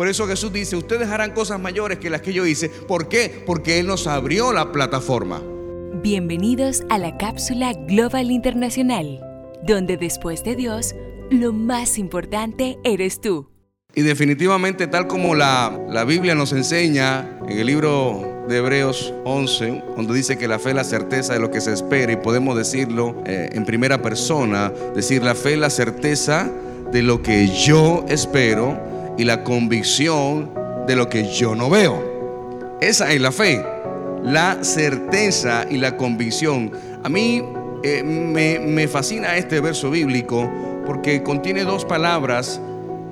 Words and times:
Por 0.00 0.08
eso 0.08 0.26
Jesús 0.26 0.50
dice, 0.50 0.76
ustedes 0.76 1.08
harán 1.08 1.32
cosas 1.32 1.60
mayores 1.60 1.98
que 1.98 2.08
las 2.08 2.22
que 2.22 2.32
yo 2.32 2.46
hice. 2.46 2.70
¿Por 2.70 3.10
qué? 3.10 3.42
Porque 3.44 3.78
Él 3.78 3.86
nos 3.86 4.06
abrió 4.06 4.50
la 4.50 4.72
plataforma. 4.72 5.42
Bienvenidos 6.02 6.84
a 6.88 6.96
la 6.96 7.18
cápsula 7.18 7.74
Global 7.74 8.30
Internacional, 8.30 9.20
donde 9.62 9.98
después 9.98 10.42
de 10.42 10.56
Dios, 10.56 10.94
lo 11.30 11.52
más 11.52 11.98
importante 11.98 12.78
eres 12.82 13.20
tú. 13.20 13.50
Y 13.94 14.00
definitivamente 14.00 14.86
tal 14.86 15.06
como 15.06 15.34
la, 15.34 15.78
la, 15.90 16.04
Biblia 16.04 16.34
nos 16.34 16.54
enseña 16.54 17.38
en 17.46 17.58
el 17.58 17.66
libro 17.66 18.46
de 18.48 18.56
Hebreos 18.56 19.12
11, 19.26 19.82
donde 19.98 20.14
dice 20.14 20.38
que 20.38 20.48
la 20.48 20.58
fe 20.58 20.70
es 20.70 20.76
la 20.76 20.84
certeza 20.84 21.34
de 21.34 21.40
lo 21.40 21.50
que 21.50 21.60
se 21.60 21.74
espera 21.74 22.10
y 22.10 22.16
podemos 22.16 22.56
decirlo 22.56 23.22
eh, 23.26 23.50
en 23.52 23.66
primera 23.66 24.00
persona, 24.00 24.72
decir 24.94 25.22
la 25.22 25.34
fe 25.34 25.52
es 25.52 25.58
la 25.58 25.68
certeza 25.68 26.50
de 26.90 27.02
lo 27.02 27.20
que 27.20 27.48
yo 27.48 28.06
espero 28.08 28.88
y 29.16 29.24
la 29.24 29.44
convicción 29.44 30.50
de 30.86 30.96
lo 30.96 31.08
que 31.08 31.28
yo 31.28 31.54
no 31.54 31.70
veo. 31.70 32.78
Esa 32.80 33.12
es 33.12 33.20
la 33.20 33.32
fe, 33.32 33.64
la 34.22 34.62
certeza 34.62 35.66
y 35.68 35.76
la 35.76 35.96
convicción. 35.96 36.72
A 37.02 37.08
mí 37.08 37.42
eh, 37.82 38.02
me, 38.02 38.58
me 38.58 38.88
fascina 38.88 39.36
este 39.36 39.60
verso 39.60 39.90
bíblico 39.90 40.50
porque 40.86 41.22
contiene 41.22 41.64
dos 41.64 41.84
palabras 41.84 42.60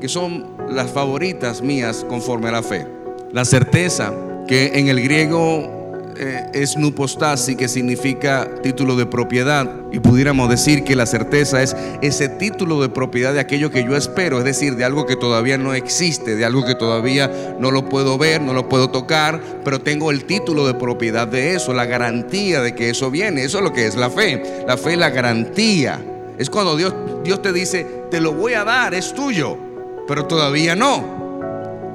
que 0.01 0.09
son 0.09 0.47
las 0.69 0.91
favoritas 0.91 1.63
mías 1.63 2.05
conforme 2.09 2.49
a 2.49 2.53
la 2.53 2.63
fe. 2.63 2.87
La 3.33 3.45
certeza, 3.45 4.13
que 4.47 4.79
en 4.79 4.89
el 4.89 5.03
griego 5.03 5.78
eh, 6.19 6.47
es 6.53 6.77
nupostasi, 6.77 7.57
que 7.57 7.69
significa 7.69 8.49
título 8.63 8.97
de 8.97 9.07
propiedad. 9.07 9.71
Y 9.93 10.01
pudiéramos 10.01 10.49
decir 10.49 10.85
que 10.85 10.97
la 10.97 11.07
certeza 11.07 11.63
es 11.63 11.77
ese 12.03 12.29
título 12.29 12.81
de 12.81 12.89
propiedad 12.89 13.33
de 13.33 13.41
aquello 13.41 13.71
que 13.71 13.85
yo 13.85 13.97
espero, 13.97 14.39
es 14.39 14.45
decir, 14.45 14.77
de 14.77 14.85
algo 14.85 15.07
que 15.07 15.17
todavía 15.17 15.59
no 15.59 15.75
existe, 15.75 16.37
de 16.37 16.45
algo 16.45 16.65
que 16.65 16.75
todavía 16.75 17.57
no 17.59 17.71
lo 17.71 17.89
puedo 17.89 18.19
ver, 18.19 18.43
no 18.43 18.53
lo 18.53 18.69
puedo 18.69 18.91
tocar, 18.91 19.41
pero 19.65 19.81
tengo 19.81 20.11
el 20.11 20.25
título 20.25 20.67
de 20.67 20.75
propiedad 20.75 21.27
de 21.27 21.55
eso, 21.55 21.73
la 21.73 21.87
garantía 21.87 22.61
de 22.61 22.75
que 22.75 22.91
eso 22.91 23.11
viene. 23.11 23.45
Eso 23.45 23.59
es 23.59 23.65
lo 23.65 23.73
que 23.73 23.87
es 23.87 23.97
la 23.97 24.11
fe. 24.11 24.65
La 24.67 24.77
fe 24.77 24.93
es 24.93 24.99
la 24.99 25.11
garantía. 25.11 26.05
Es 26.39 26.51
cuando 26.51 26.77
Dios, 26.77 26.95
Dios 27.25 27.41
te 27.43 27.53
dice, 27.53 27.87
te 28.11 28.21
lo 28.21 28.33
voy 28.33 28.55
a 28.55 28.65
dar, 28.65 28.95
es 28.95 29.15
tuyo 29.15 29.69
pero 30.09 30.25
todavía 30.25 30.75
no. 30.75 31.28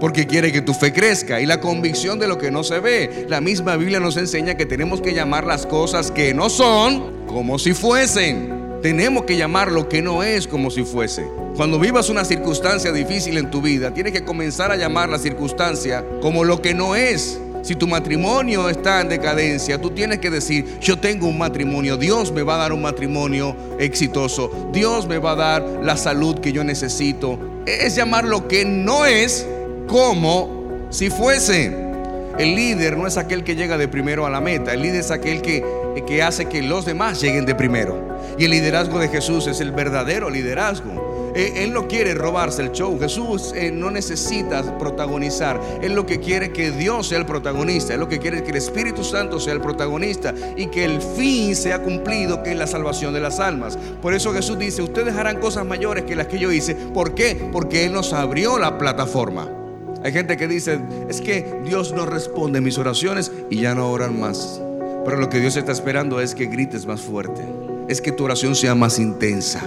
Porque 0.03 0.27
quiere 0.27 0.51
que 0.51 0.61
tu 0.61 0.73
fe 0.73 0.91
crezca 0.91 1.39
y 1.39 1.45
la 1.45 1.61
convicción 1.61 2.19
de 2.19 2.27
lo 2.27 2.37
que 2.37 2.51
no 2.51 2.65
se 2.65 2.81
ve. 2.81 3.25
La 3.29 3.39
misma 3.39 3.77
Biblia 3.77 4.01
nos 4.01 4.17
enseña 4.17 4.57
que 4.57 4.65
tenemos 4.65 4.99
que 4.99 5.13
llamar 5.13 5.47
las 5.47 5.65
cosas 5.65 6.11
que 6.11 6.33
no 6.33 6.49
son 6.49 7.25
como 7.25 7.57
si 7.57 7.73
fuesen. 7.73 8.81
Tenemos 8.81 9.23
que 9.23 9.37
llamar 9.37 9.71
lo 9.71 9.87
que 9.87 10.01
no 10.01 10.21
es 10.21 10.45
como 10.45 10.71
si 10.71 10.83
fuese. 10.83 11.25
Cuando 11.55 11.79
vivas 11.79 12.09
una 12.09 12.25
circunstancia 12.25 12.91
difícil 12.91 13.37
en 13.37 13.49
tu 13.49 13.61
vida, 13.61 13.93
tienes 13.93 14.11
que 14.11 14.25
comenzar 14.25 14.73
a 14.73 14.75
llamar 14.75 15.07
la 15.07 15.17
circunstancia 15.17 16.03
como 16.21 16.43
lo 16.43 16.61
que 16.61 16.73
no 16.73 16.97
es. 16.97 17.39
Si 17.61 17.75
tu 17.75 17.87
matrimonio 17.87 18.67
está 18.67 18.99
en 18.99 19.07
decadencia, 19.07 19.79
tú 19.79 19.91
tienes 19.91 20.19
que 20.19 20.29
decir, 20.29 20.65
yo 20.81 20.99
tengo 20.99 21.27
un 21.27 21.37
matrimonio, 21.37 21.95
Dios 21.95 22.29
me 22.33 22.43
va 22.43 22.55
a 22.55 22.57
dar 22.57 22.73
un 22.73 22.81
matrimonio 22.81 23.55
exitoso, 23.79 24.69
Dios 24.73 25.07
me 25.07 25.17
va 25.17 25.31
a 25.31 25.35
dar 25.35 25.61
la 25.81 25.95
salud 25.95 26.39
que 26.39 26.51
yo 26.51 26.65
necesito. 26.65 27.39
Es 27.65 27.95
llamar 27.95 28.25
lo 28.25 28.49
que 28.49 28.65
no 28.65 29.05
es 29.05 29.47
como 29.93 30.87
si 30.89 31.11
fuese. 31.11 31.71
El 32.39 32.55
líder 32.55 32.97
no 32.97 33.05
es 33.05 33.15
aquel 33.15 33.43
que 33.43 33.55
llega 33.55 33.77
de 33.77 33.87
primero 33.87 34.25
a 34.25 34.31
la 34.31 34.41
meta, 34.41 34.73
el 34.73 34.81
líder 34.81 35.01
es 35.01 35.11
aquel 35.11 35.43
que, 35.43 35.63
que 36.07 36.23
hace 36.23 36.45
que 36.45 36.63
los 36.63 36.83
demás 36.85 37.21
lleguen 37.21 37.45
de 37.45 37.53
primero. 37.53 38.17
Y 38.39 38.45
el 38.45 38.49
liderazgo 38.49 38.97
de 38.97 39.07
Jesús 39.07 39.45
es 39.45 39.61
el 39.61 39.71
verdadero 39.71 40.31
liderazgo. 40.31 41.31
Eh, 41.35 41.63
él 41.63 41.73
no 41.73 41.87
quiere 41.87 42.15
robarse 42.15 42.63
el 42.63 42.71
show. 42.71 42.99
Jesús 42.99 43.53
eh, 43.55 43.69
no 43.69 43.91
necesita 43.91 44.79
protagonizar. 44.79 45.61
Él 45.83 45.93
lo 45.93 46.07
que 46.07 46.19
quiere 46.19 46.51
que 46.51 46.71
Dios 46.71 47.09
sea 47.09 47.19
el 47.19 47.27
protagonista. 47.27 47.93
Él 47.93 47.99
lo 47.99 48.09
que 48.09 48.17
quiere 48.17 48.41
que 48.41 48.49
el 48.49 48.57
Espíritu 48.57 49.03
Santo 49.03 49.39
sea 49.39 49.53
el 49.53 49.61
protagonista 49.61 50.33
y 50.57 50.67
que 50.67 50.85
el 50.85 51.03
fin 51.03 51.55
sea 51.55 51.83
cumplido, 51.83 52.41
que 52.41 52.53
es 52.53 52.57
la 52.57 52.65
salvación 52.65 53.13
de 53.13 53.19
las 53.19 53.39
almas. 53.39 53.77
Por 54.01 54.15
eso 54.15 54.33
Jesús 54.33 54.57
dice, 54.57 54.81
ustedes 54.81 55.15
harán 55.15 55.39
cosas 55.39 55.67
mayores 55.67 56.05
que 56.05 56.15
las 56.15 56.25
que 56.25 56.39
yo 56.39 56.51
hice. 56.51 56.73
¿Por 56.73 57.13
qué? 57.13 57.47
Porque 57.51 57.85
Él 57.85 57.93
nos 57.93 58.11
abrió 58.11 58.57
la 58.57 58.79
plataforma. 58.79 59.62
Hay 60.03 60.11
gente 60.11 60.37
que 60.37 60.47
dice, 60.47 60.79
es 61.09 61.21
que 61.21 61.61
Dios 61.65 61.93
no 61.93 62.05
responde 62.05 62.61
mis 62.61 62.77
oraciones 62.77 63.31
y 63.49 63.61
ya 63.61 63.73
no 63.73 63.89
oran 63.89 64.19
más. 64.19 64.61
Pero 65.05 65.17
lo 65.17 65.29
que 65.29 65.39
Dios 65.39 65.55
está 65.55 65.71
esperando 65.71 66.19
es 66.19 66.35
que 66.35 66.45
grites 66.45 66.85
más 66.85 67.01
fuerte. 67.01 67.41
Es 67.87 68.01
que 68.01 68.11
tu 68.11 68.23
oración 68.25 68.55
sea 68.55 68.75
más 68.75 68.99
intensa 68.99 69.63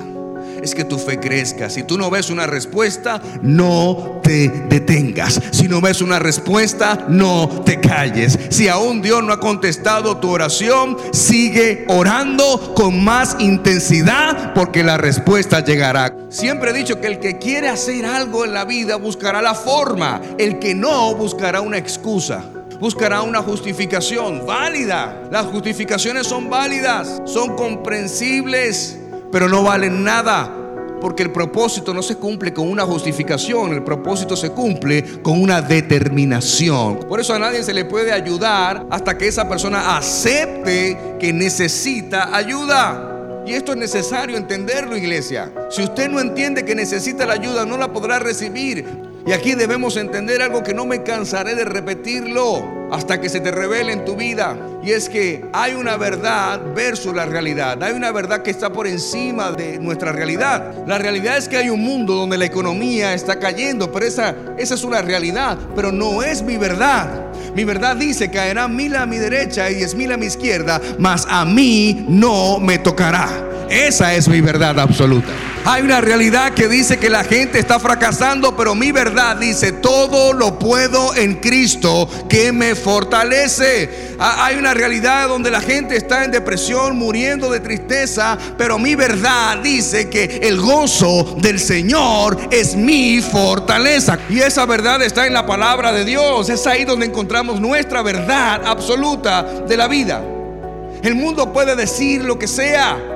es 0.62 0.74
que 0.74 0.84
tu 0.84 0.98
fe 0.98 1.18
crezca. 1.18 1.70
Si 1.70 1.82
tú 1.82 1.98
no 1.98 2.10
ves 2.10 2.30
una 2.30 2.46
respuesta, 2.46 3.20
no 3.42 4.20
te 4.22 4.48
detengas. 4.68 5.40
Si 5.50 5.68
no 5.68 5.80
ves 5.80 6.00
una 6.00 6.18
respuesta, 6.18 7.06
no 7.08 7.62
te 7.64 7.80
calles. 7.80 8.38
Si 8.50 8.68
aún 8.68 9.02
Dios 9.02 9.22
no 9.22 9.32
ha 9.32 9.40
contestado 9.40 10.18
tu 10.18 10.30
oración, 10.30 10.96
sigue 11.12 11.84
orando 11.88 12.74
con 12.74 13.02
más 13.02 13.36
intensidad 13.38 14.54
porque 14.54 14.82
la 14.82 14.96
respuesta 14.96 15.64
llegará. 15.64 16.14
Siempre 16.28 16.70
he 16.70 16.74
dicho 16.74 17.00
que 17.00 17.06
el 17.06 17.18
que 17.18 17.38
quiere 17.38 17.68
hacer 17.68 18.06
algo 18.06 18.44
en 18.44 18.52
la 18.52 18.64
vida 18.64 18.96
buscará 18.96 19.42
la 19.42 19.54
forma. 19.54 20.20
El 20.38 20.58
que 20.58 20.74
no 20.74 21.14
buscará 21.14 21.60
una 21.60 21.78
excusa 21.78 22.44
buscará 22.80 23.22
una 23.22 23.42
justificación 23.42 24.44
válida. 24.46 25.28
Las 25.30 25.46
justificaciones 25.46 26.26
son 26.26 26.50
válidas, 26.50 27.22
son 27.24 27.56
comprensibles 27.56 28.98
pero 29.30 29.48
no 29.48 29.62
valen 29.62 30.04
nada. 30.04 30.62
Porque 31.00 31.22
el 31.22 31.30
propósito 31.30 31.92
no 31.92 32.02
se 32.02 32.16
cumple 32.16 32.54
con 32.54 32.68
una 32.68 32.84
justificación, 32.84 33.74
el 33.74 33.82
propósito 33.82 34.34
se 34.34 34.50
cumple 34.50 35.20
con 35.22 35.40
una 35.40 35.60
determinación. 35.60 37.00
Por 37.00 37.20
eso 37.20 37.34
a 37.34 37.38
nadie 37.38 37.62
se 37.62 37.74
le 37.74 37.84
puede 37.84 38.12
ayudar 38.12 38.86
hasta 38.90 39.18
que 39.18 39.28
esa 39.28 39.46
persona 39.48 39.96
acepte 39.96 40.98
que 41.20 41.32
necesita 41.32 42.34
ayuda. 42.34 43.42
Y 43.46 43.52
esto 43.52 43.72
es 43.72 43.78
necesario 43.78 44.36
entenderlo, 44.36 44.96
iglesia. 44.96 45.52
Si 45.70 45.82
usted 45.82 46.08
no 46.08 46.18
entiende 46.18 46.64
que 46.64 46.74
necesita 46.74 47.26
la 47.26 47.34
ayuda, 47.34 47.66
no 47.66 47.76
la 47.76 47.92
podrá 47.92 48.18
recibir. 48.18 48.86
Y 49.26 49.32
aquí 49.32 49.54
debemos 49.54 49.96
entender 49.96 50.40
algo 50.40 50.62
que 50.62 50.72
no 50.72 50.86
me 50.86 51.02
cansaré 51.02 51.54
de 51.54 51.64
repetirlo 51.64 52.75
hasta 52.90 53.20
que 53.20 53.28
se 53.28 53.40
te 53.40 53.50
revele 53.50 53.92
en 53.92 54.04
tu 54.04 54.16
vida. 54.16 54.56
Y 54.82 54.92
es 54.92 55.08
que 55.08 55.44
hay 55.52 55.74
una 55.74 55.96
verdad 55.96 56.60
versus 56.74 57.14
la 57.14 57.26
realidad. 57.26 57.82
Hay 57.82 57.92
una 57.92 58.12
verdad 58.12 58.42
que 58.42 58.50
está 58.50 58.72
por 58.72 58.86
encima 58.86 59.52
de 59.52 59.78
nuestra 59.78 60.12
realidad. 60.12 60.86
La 60.86 60.98
realidad 60.98 61.36
es 61.36 61.48
que 61.48 61.56
hay 61.56 61.70
un 61.70 61.82
mundo 61.82 62.14
donde 62.14 62.38
la 62.38 62.44
economía 62.44 63.14
está 63.14 63.38
cayendo, 63.38 63.90
pero 63.90 64.06
esa, 64.06 64.34
esa 64.58 64.74
es 64.74 64.84
una 64.84 65.02
realidad, 65.02 65.58
pero 65.74 65.90
no 65.90 66.22
es 66.22 66.42
mi 66.42 66.56
verdad. 66.56 67.26
Mi 67.54 67.64
verdad 67.64 67.96
dice, 67.96 68.30
caerán 68.30 68.76
mil 68.76 68.94
a 68.96 69.06
mi 69.06 69.16
derecha 69.18 69.70
y 69.70 69.74
diez 69.74 69.94
mil 69.94 70.12
a 70.12 70.16
mi 70.16 70.26
izquierda, 70.26 70.80
mas 70.98 71.26
a 71.28 71.44
mí 71.44 72.04
no 72.08 72.60
me 72.60 72.78
tocará. 72.78 73.55
Esa 73.68 74.14
es 74.14 74.28
mi 74.28 74.40
verdad 74.40 74.78
absoluta. 74.78 75.28
Hay 75.64 75.82
una 75.82 76.00
realidad 76.00 76.52
que 76.52 76.68
dice 76.68 76.98
que 76.98 77.10
la 77.10 77.24
gente 77.24 77.58
está 77.58 77.80
fracasando, 77.80 78.56
pero 78.56 78.76
mi 78.76 78.92
verdad 78.92 79.36
dice, 79.36 79.72
todo 79.72 80.32
lo 80.32 80.60
puedo 80.60 81.12
en 81.16 81.34
Cristo 81.34 82.08
que 82.28 82.52
me 82.52 82.76
fortalece. 82.76 84.14
Hay 84.20 84.56
una 84.56 84.74
realidad 84.74 85.28
donde 85.28 85.50
la 85.50 85.60
gente 85.60 85.96
está 85.96 86.24
en 86.24 86.30
depresión, 86.30 86.96
muriendo 86.96 87.50
de 87.50 87.58
tristeza, 87.58 88.38
pero 88.56 88.78
mi 88.78 88.94
verdad 88.94 89.58
dice 89.58 90.08
que 90.08 90.38
el 90.42 90.60
gozo 90.60 91.36
del 91.40 91.58
Señor 91.58 92.38
es 92.52 92.76
mi 92.76 93.20
fortaleza. 93.20 94.20
Y 94.28 94.38
esa 94.38 94.66
verdad 94.66 95.02
está 95.02 95.26
en 95.26 95.32
la 95.32 95.46
palabra 95.46 95.90
de 95.90 96.04
Dios. 96.04 96.48
Es 96.48 96.64
ahí 96.68 96.84
donde 96.84 97.06
encontramos 97.06 97.60
nuestra 97.60 98.02
verdad 98.02 98.62
absoluta 98.64 99.42
de 99.42 99.76
la 99.76 99.88
vida. 99.88 100.22
El 101.02 101.16
mundo 101.16 101.52
puede 101.52 101.74
decir 101.74 102.24
lo 102.24 102.38
que 102.38 102.46
sea. 102.46 103.15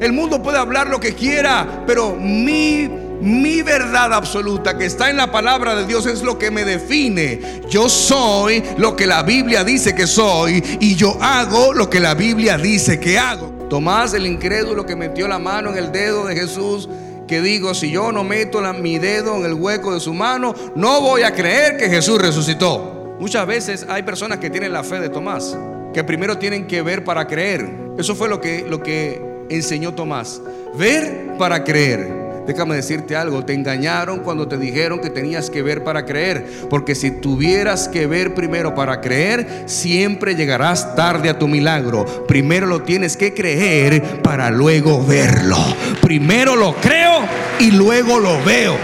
El 0.00 0.12
mundo 0.12 0.42
puede 0.42 0.58
hablar 0.58 0.88
lo 0.88 1.00
que 1.00 1.14
quiera, 1.14 1.84
pero 1.86 2.14
mi, 2.14 2.88
mi 3.20 3.62
verdad 3.62 4.12
absoluta 4.12 4.78
que 4.78 4.86
está 4.86 5.10
en 5.10 5.16
la 5.16 5.32
palabra 5.32 5.74
de 5.74 5.86
Dios 5.86 6.06
es 6.06 6.22
lo 6.22 6.38
que 6.38 6.50
me 6.50 6.64
define. 6.64 7.62
Yo 7.68 7.88
soy 7.88 8.62
lo 8.76 8.94
que 8.94 9.06
la 9.06 9.22
Biblia 9.22 9.64
dice 9.64 9.94
que 9.94 10.06
soy 10.06 10.62
y 10.80 10.94
yo 10.94 11.16
hago 11.20 11.72
lo 11.72 11.90
que 11.90 12.00
la 12.00 12.14
Biblia 12.14 12.56
dice 12.56 13.00
que 13.00 13.18
hago. 13.18 13.52
Tomás 13.68 14.14
el 14.14 14.26
incrédulo 14.26 14.86
que 14.86 14.96
metió 14.96 15.28
la 15.28 15.38
mano 15.38 15.70
en 15.70 15.78
el 15.78 15.92
dedo 15.92 16.26
de 16.26 16.34
Jesús 16.36 16.88
que 17.28 17.42
digo, 17.42 17.74
si 17.74 17.90
yo 17.90 18.10
no 18.10 18.24
meto 18.24 18.60
mi 18.74 18.98
dedo 18.98 19.36
en 19.36 19.44
el 19.44 19.54
hueco 19.54 19.94
de 19.94 20.00
su 20.00 20.14
mano, 20.14 20.54
no 20.74 21.00
voy 21.00 21.22
a 21.22 21.32
creer 21.32 21.76
que 21.76 21.88
Jesús 21.88 22.20
resucitó. 22.20 23.16
Muchas 23.20 23.46
veces 23.46 23.86
hay 23.88 24.02
personas 24.02 24.38
que 24.38 24.48
tienen 24.48 24.72
la 24.72 24.82
fe 24.82 24.98
de 24.98 25.10
Tomás, 25.10 25.56
que 25.92 26.02
primero 26.02 26.38
tienen 26.38 26.66
que 26.66 26.82
ver 26.82 27.04
para 27.04 27.26
creer. 27.26 27.68
Eso 27.98 28.16
fue 28.16 28.28
lo 28.28 28.40
que, 28.40 28.64
lo 28.68 28.82
que 28.82 29.27
enseñó 29.50 29.94
Tomás. 29.94 30.40
Ver 30.76 31.36
para 31.38 31.64
creer. 31.64 32.28
Déjame 32.48 32.76
decirte 32.76 33.14
algo, 33.14 33.44
te 33.44 33.52
engañaron 33.52 34.20
cuando 34.20 34.48
te 34.48 34.56
dijeron 34.56 35.00
que 35.00 35.10
tenías 35.10 35.50
que 35.50 35.60
ver 35.60 35.84
para 35.84 36.06
creer, 36.06 36.46
porque 36.70 36.94
si 36.94 37.10
tuvieras 37.10 37.88
que 37.88 38.06
ver 38.06 38.34
primero 38.34 38.74
para 38.74 39.02
creer, 39.02 39.64
siempre 39.66 40.34
llegarás 40.34 40.96
tarde 40.96 41.28
a 41.28 41.38
tu 41.38 41.46
milagro. 41.46 42.06
Primero 42.26 42.66
lo 42.66 42.80
tienes 42.84 43.18
que 43.18 43.34
creer 43.34 44.22
para 44.22 44.50
luego 44.50 45.04
verlo. 45.04 45.58
Primero 46.00 46.56
lo 46.56 46.74
creo 46.76 47.20
y 47.60 47.70
luego 47.70 48.18
lo 48.18 48.42
veo. 48.42 48.78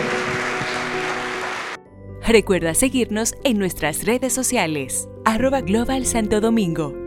Recuerda 2.26 2.74
seguirnos 2.74 3.34
en 3.44 3.58
nuestras 3.58 4.04
redes 4.04 4.34
sociales, 4.34 5.08
arroba 5.24 5.62
Global 5.62 6.04
Santo 6.04 6.42
Domingo 6.42 7.03